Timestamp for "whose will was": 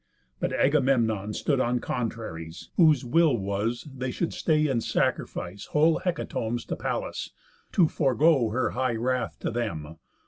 2.75-3.83